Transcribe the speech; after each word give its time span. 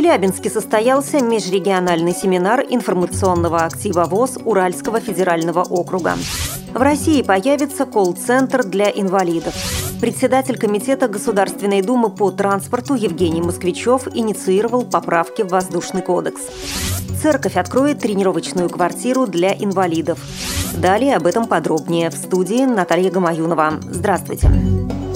Челябинске 0.00 0.48
состоялся 0.48 1.20
межрегиональный 1.20 2.14
семинар 2.14 2.64
информационного 2.70 3.66
актива 3.66 4.04
ВОЗ 4.04 4.38
Уральского 4.46 4.98
федерального 4.98 5.62
округа. 5.62 6.14
В 6.72 6.80
России 6.80 7.20
появится 7.20 7.84
колл-центр 7.84 8.64
для 8.64 8.90
инвалидов. 8.90 9.52
Председатель 10.00 10.56
Комитета 10.56 11.06
Государственной 11.06 11.82
Думы 11.82 12.08
по 12.08 12.30
транспорту 12.30 12.94
Евгений 12.94 13.42
Москвичев 13.42 14.08
инициировал 14.14 14.84
поправки 14.84 15.42
в 15.42 15.48
Воздушный 15.48 16.00
кодекс. 16.00 16.40
Церковь 17.20 17.58
откроет 17.58 17.98
тренировочную 17.98 18.70
квартиру 18.70 19.26
для 19.26 19.52
инвалидов. 19.52 20.18
Далее 20.78 21.14
об 21.14 21.26
этом 21.26 21.46
подробнее 21.46 22.08
в 22.08 22.14
студии 22.14 22.64
Наталья 22.64 23.10
Гамаюнова. 23.10 23.80
Здравствуйте. 23.90 24.48
Здравствуйте. 24.48 25.09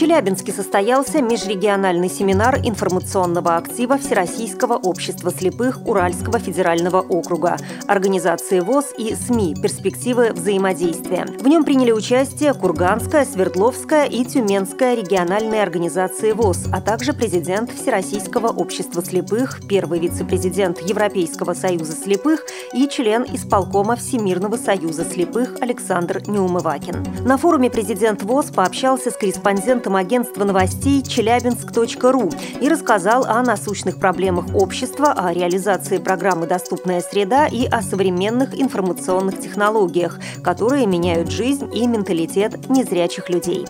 Челябинске 0.00 0.50
состоялся 0.50 1.20
межрегиональный 1.20 2.08
семинар 2.08 2.56
информационного 2.64 3.58
актива 3.58 3.98
Всероссийского 3.98 4.76
общества 4.76 5.30
слепых 5.30 5.86
Уральского 5.86 6.38
федерального 6.38 7.02
округа, 7.02 7.58
организации 7.86 8.60
ВОЗ 8.60 8.94
и 8.96 9.14
СМИ 9.14 9.56
«Перспективы 9.60 10.32
взаимодействия». 10.32 11.26
В 11.26 11.46
нем 11.46 11.64
приняли 11.64 11.92
участие 11.92 12.54
Курганская, 12.54 13.26
Свердловская 13.26 14.06
и 14.06 14.24
Тюменская 14.24 14.94
региональные 14.94 15.62
организации 15.62 16.32
ВОЗ, 16.32 16.68
а 16.72 16.80
также 16.80 17.12
президент 17.12 17.70
Всероссийского 17.70 18.48
общества 18.48 19.04
слепых, 19.04 19.60
первый 19.68 19.98
вице-президент 19.98 20.80
Европейского 20.80 21.52
союза 21.52 21.92
слепых 21.92 22.46
и 22.72 22.88
член 22.88 23.26
исполкома 23.30 23.96
Всемирного 23.96 24.56
союза 24.56 25.04
слепых 25.04 25.56
Александр 25.60 26.22
Неумывакин. 26.26 27.04
На 27.26 27.36
форуме 27.36 27.68
президент 27.68 28.22
ВОЗ 28.22 28.46
пообщался 28.46 29.10
с 29.10 29.14
корреспондентом 29.18 29.89
журналистом 29.90 29.96
агентства 29.96 30.44
новостей 30.44 31.02
челябинск.ру 31.02 32.30
и 32.60 32.68
рассказал 32.68 33.24
о 33.24 33.42
насущных 33.42 33.98
проблемах 33.98 34.54
общества, 34.54 35.12
о 35.12 35.32
реализации 35.32 35.98
программы 35.98 36.46
«Доступная 36.46 37.00
среда» 37.00 37.46
и 37.46 37.66
о 37.66 37.82
современных 37.82 38.58
информационных 38.58 39.40
технологиях, 39.40 40.18
которые 40.42 40.86
меняют 40.86 41.30
жизнь 41.30 41.68
и 41.74 41.86
менталитет 41.86 42.68
незрячих 42.68 43.28
людей. 43.28 43.66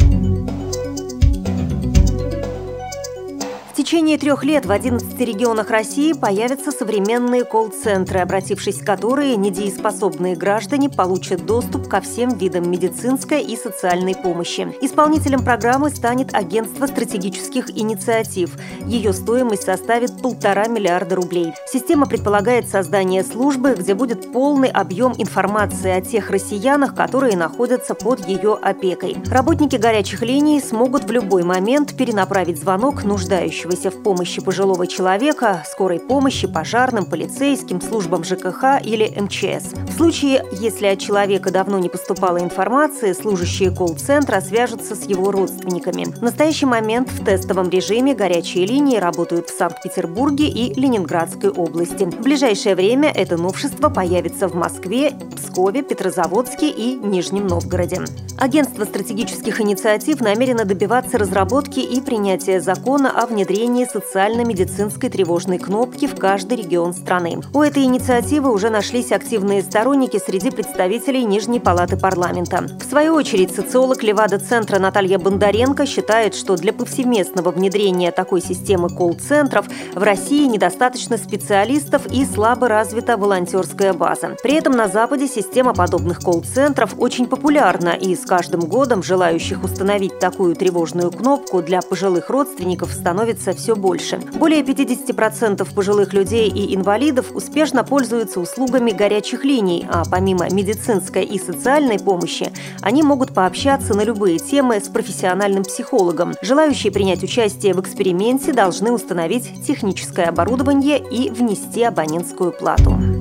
Течение 3.90 4.18
трех 4.18 4.44
лет 4.44 4.66
в 4.66 4.70
11 4.70 5.18
регионах 5.18 5.68
России 5.68 6.12
появятся 6.12 6.70
современные 6.70 7.42
колл-центры, 7.42 8.20
обратившись 8.20 8.76
в 8.76 8.84
которые 8.84 9.34
недееспособные 9.34 10.36
граждане 10.36 10.88
получат 10.88 11.44
доступ 11.44 11.88
ко 11.88 12.00
всем 12.00 12.38
видам 12.38 12.70
медицинской 12.70 13.42
и 13.42 13.56
социальной 13.56 14.14
помощи. 14.14 14.72
Исполнителем 14.80 15.42
программы 15.42 15.90
станет 15.90 16.32
Агентство 16.34 16.86
стратегических 16.86 17.68
инициатив. 17.76 18.56
Ее 18.86 19.12
стоимость 19.12 19.64
составит 19.64 20.22
полтора 20.22 20.68
миллиарда 20.68 21.16
рублей. 21.16 21.52
Система 21.66 22.06
предполагает 22.06 22.68
создание 22.68 23.24
службы, 23.24 23.74
где 23.76 23.94
будет 23.94 24.30
полный 24.32 24.68
объем 24.68 25.14
информации 25.18 25.90
о 25.90 26.00
тех 26.00 26.30
россиянах, 26.30 26.94
которые 26.94 27.36
находятся 27.36 27.96
под 27.96 28.24
ее 28.28 28.54
опекой. 28.54 29.16
Работники 29.28 29.74
горячих 29.74 30.22
линий 30.22 30.60
смогут 30.60 31.02
в 31.02 31.10
любой 31.10 31.42
момент 31.42 31.96
перенаправить 31.96 32.60
звонок 32.60 33.02
нуждающегося 33.02 33.79
нуждающегося 33.80 33.90
в 33.90 34.02
помощи 34.02 34.40
пожилого 34.40 34.86
человека, 34.86 35.62
скорой 35.66 36.00
помощи, 36.00 36.46
пожарным, 36.46 37.04
полицейским, 37.04 37.80
службам 37.80 38.24
ЖКХ 38.24 38.80
или 38.84 39.12
МЧС. 39.18 39.72
В 39.88 39.96
случае, 39.96 40.44
если 40.52 40.86
от 40.86 40.98
человека 40.98 41.50
давно 41.50 41.78
не 41.78 41.88
поступала 41.88 42.38
информация, 42.38 43.14
служащие 43.14 43.70
колл-центра 43.70 44.40
свяжутся 44.40 44.94
с 44.94 45.04
его 45.04 45.30
родственниками. 45.30 46.04
В 46.04 46.22
настоящий 46.22 46.66
момент 46.66 47.08
в 47.10 47.24
тестовом 47.24 47.70
режиме 47.70 48.14
горячие 48.14 48.66
линии 48.66 48.98
работают 48.98 49.48
в 49.48 49.56
Санкт-Петербурге 49.56 50.48
и 50.48 50.74
Ленинградской 50.78 51.50
области. 51.50 52.04
В 52.04 52.22
ближайшее 52.22 52.74
время 52.74 53.10
это 53.14 53.36
новшество 53.36 53.88
появится 53.88 54.48
в 54.48 54.54
Москве, 54.54 55.12
Пскове, 55.36 55.82
Петрозаводске 55.82 56.68
и 56.70 56.94
Нижнем 56.94 57.46
Новгороде. 57.46 58.00
Агентство 58.38 58.84
стратегических 58.84 59.60
инициатив 59.60 60.20
намерено 60.20 60.64
добиваться 60.64 61.18
разработки 61.18 61.80
и 61.80 62.00
принятия 62.00 62.60
закона 62.60 63.10
о 63.10 63.26
внедрении 63.26 63.69
внедрении 63.70 63.84
социально-медицинской 63.84 65.08
тревожной 65.08 65.58
кнопки 65.58 66.06
в 66.06 66.16
каждый 66.16 66.58
регион 66.58 66.92
страны. 66.92 67.40
У 67.54 67.62
этой 67.62 67.84
инициативы 67.84 68.52
уже 68.52 68.68
нашлись 68.68 69.12
активные 69.12 69.62
сторонники 69.62 70.18
среди 70.18 70.50
представителей 70.50 71.24
Нижней 71.24 71.60
палаты 71.60 71.96
парламента. 71.96 72.66
В 72.80 72.84
свою 72.88 73.14
очередь, 73.14 73.54
социолог 73.54 74.02
Левада-центра 74.02 74.78
Наталья 74.78 75.18
Бондаренко 75.18 75.86
считает, 75.86 76.34
что 76.34 76.56
для 76.56 76.72
повсеместного 76.72 77.50
внедрения 77.50 78.10
такой 78.10 78.42
системы 78.42 78.88
колл-центров 78.88 79.66
в 79.94 80.02
России 80.02 80.46
недостаточно 80.46 81.16
специалистов 81.16 82.06
и 82.06 82.24
слабо 82.24 82.68
развита 82.68 83.16
волонтерская 83.16 83.92
база. 83.92 84.36
При 84.42 84.54
этом 84.54 84.72
на 84.72 84.88
Западе 84.88 85.28
система 85.28 85.74
подобных 85.74 86.20
колл-центров 86.20 86.94
очень 86.98 87.26
популярна, 87.26 87.90
и 87.90 88.16
с 88.16 88.20
каждым 88.20 88.60
годом 88.60 89.02
желающих 89.02 89.62
установить 89.62 90.18
такую 90.18 90.56
тревожную 90.56 91.10
кнопку 91.12 91.62
для 91.62 91.80
пожилых 91.80 92.30
родственников 92.30 92.92
становится 92.92 93.52
все 93.60 93.76
больше. 93.76 94.18
Более 94.34 94.62
50% 94.62 95.74
пожилых 95.74 96.12
людей 96.12 96.48
и 96.48 96.74
инвалидов 96.74 97.26
успешно 97.34 97.84
пользуются 97.84 98.40
услугами 98.40 98.90
горячих 98.90 99.44
линий, 99.44 99.86
а 99.88 100.04
помимо 100.10 100.50
медицинской 100.50 101.24
и 101.24 101.38
социальной 101.38 101.98
помощи, 101.98 102.52
они 102.80 103.02
могут 103.02 103.34
пообщаться 103.34 103.94
на 103.94 104.02
любые 104.02 104.38
темы 104.38 104.80
с 104.80 104.88
профессиональным 104.88 105.64
психологом. 105.64 106.34
Желающие 106.42 106.92
принять 106.92 107.22
участие 107.22 107.74
в 107.74 107.80
эксперименте 107.80 108.52
должны 108.52 108.92
установить 108.92 109.66
техническое 109.66 110.24
оборудование 110.24 110.98
и 110.98 111.30
внести 111.30 111.82
абонентскую 111.82 112.52
плату. 112.52 113.19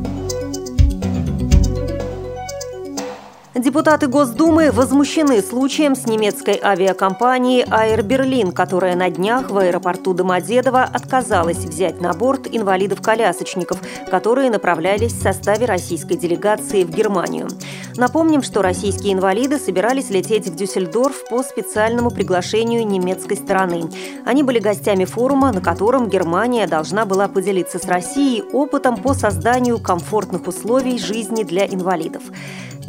Депутаты 3.60 4.08
Госдумы 4.08 4.72
возмущены 4.72 5.42
случаем 5.42 5.94
с 5.94 6.06
немецкой 6.08 6.62
авиакомпанией 6.64 7.66
Air 7.66 8.02
Berlin, 8.08 8.54
которая 8.54 8.96
на 8.96 9.10
днях 9.10 9.52
в 9.52 9.58
аэропорту 9.58 10.14
Домодедово 10.14 10.84
отказалась 10.84 11.58
взять 11.58 12.00
на 12.00 12.14
борт 12.14 12.48
инвалидов-колясочников, 12.50 13.82
которые 14.10 14.50
направлялись 14.50 15.12
в 15.12 15.22
составе 15.22 15.66
российской 15.66 16.16
делегации 16.16 16.86
в 16.86 16.90
Германию. 16.90 17.50
Напомним, 17.98 18.44
что 18.44 18.62
российские 18.62 19.12
инвалиды 19.12 19.60
собирались 19.60 20.10
лететь 20.10 20.48
в 20.48 20.56
Дюссельдорф 20.56 21.26
по 21.30 21.44
специальному 21.44 22.12
приглашению 22.12 22.88
немецкой 22.88 23.36
стороны. 23.36 23.90
Они 24.26 24.42
были 24.42 24.60
гостями 24.60 25.04
форума, 25.04 25.52
на 25.52 25.60
котором 25.60 26.08
Германия 26.08 26.66
должна 26.66 27.04
была 27.04 27.28
поделиться 27.28 27.78
с 27.78 27.84
Россией 27.84 28.42
опытом 28.54 28.96
по 28.96 29.14
созданию 29.14 29.80
комфортных 29.80 30.48
условий 30.48 30.98
жизни 30.98 31.44
для 31.44 31.66
инвалидов. 31.66 32.24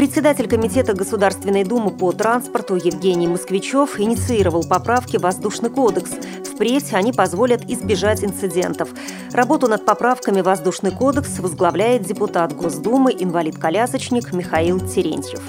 Председатель 0.01 0.49
Комитета 0.49 0.95
Государственной 0.95 1.63
Думы 1.63 1.91
по 1.91 2.11
транспорту 2.13 2.75
Евгений 2.75 3.29
Москвичев 3.29 4.01
инициировал 4.01 4.65
поправки 4.65 5.19
в 5.19 5.21
Воздушный 5.21 5.69
кодекс. 5.69 6.13
Впредь 6.43 6.95
они 6.95 7.13
позволят 7.13 7.69
избежать 7.69 8.25
инцидентов. 8.25 8.89
Работу 9.33 9.69
над 9.69 9.85
поправками 9.85 10.41
в 10.41 10.45
Воздушный 10.45 10.91
кодекс 10.91 11.39
возглавляет 11.41 12.05
депутат 12.05 12.57
Госдумы, 12.57 13.13
инвалид-колясочник 13.13 14.33
Михаил 14.33 14.81
Терентьев. 14.81 15.43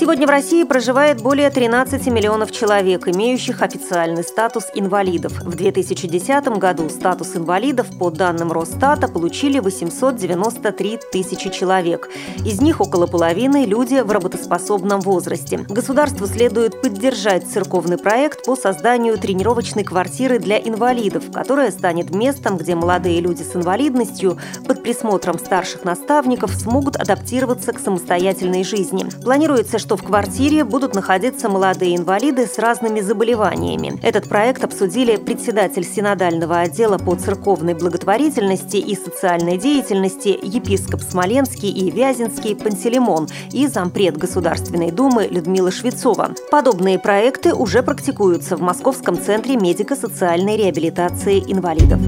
Сегодня 0.00 0.26
в 0.26 0.30
России 0.30 0.64
проживает 0.64 1.20
более 1.20 1.50
13 1.50 2.06
миллионов 2.06 2.52
человек, 2.52 3.06
имеющих 3.06 3.60
официальный 3.60 4.24
статус 4.24 4.68
инвалидов. 4.72 5.34
В 5.42 5.54
2010 5.54 6.56
году 6.56 6.88
статус 6.88 7.36
инвалидов 7.36 7.86
по 7.98 8.08
данным 8.08 8.50
Росстата 8.50 9.08
получили 9.08 9.58
893 9.58 11.00
тысячи 11.12 11.50
человек. 11.50 12.08
Из 12.46 12.62
них 12.62 12.80
около 12.80 13.06
половины– 13.06 13.64
люди 13.66 14.00
в 14.00 14.10
работоспособном 14.10 15.00
возрасте. 15.02 15.66
Государству 15.68 16.26
следует 16.26 16.80
поддержать 16.80 17.46
церковный 17.46 17.98
проект 17.98 18.46
по 18.46 18.56
созданию 18.56 19.18
тренировочной 19.18 19.84
квартиры 19.84 20.38
для 20.38 20.58
инвалидов, 20.58 21.24
которая 21.30 21.70
станет 21.70 22.10
местом, 22.10 22.56
где 22.56 22.74
молодые 22.74 23.20
люди 23.20 23.42
с 23.42 23.54
инвалидностью 23.54 24.38
под 24.66 24.82
присмотром 24.82 25.38
старших 25.38 25.84
наставников 25.84 26.52
смогут 26.52 26.96
адаптироваться 26.96 27.74
к 27.74 27.78
самостоятельной 27.78 28.64
жизни. 28.64 29.04
Планируется, 29.22 29.78
что 29.90 29.90
в 30.00 30.02
квартире 30.02 30.64
будут 30.64 30.94
находиться 30.94 31.48
молодые 31.48 31.96
инвалиды 31.96 32.46
с 32.46 32.58
разными 32.58 33.00
заболеваниями. 33.00 33.98
Этот 34.02 34.28
проект 34.28 34.64
обсудили 34.64 35.16
председатель 35.16 35.84
синодального 35.84 36.60
отдела 36.60 36.96
по 36.96 37.14
церковной 37.16 37.74
благотворительности 37.74 38.78
и 38.78 38.96
социальной 38.96 39.58
деятельности 39.58 40.28
епископ 40.28 41.02
Смоленский 41.02 41.70
и 41.70 41.90
Вязинский 41.90 42.56
Пантелеймон 42.56 43.28
и 43.52 43.66
зампред 43.66 44.16
Государственной 44.16 44.90
Думы 44.90 45.28
Людмила 45.30 45.70
Швецова. 45.70 46.30
Подобные 46.50 46.98
проекты 46.98 47.54
уже 47.54 47.82
практикуются 47.82 48.56
в 48.56 48.60
Московском 48.60 49.20
центре 49.20 49.56
медико-социальной 49.56 50.56
реабилитации 50.56 51.40
инвалидов. 51.46 52.00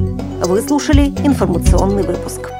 Вы 0.46 0.62
слушали 0.62 1.08
информационный 1.24 2.02
выпуск. 2.02 2.50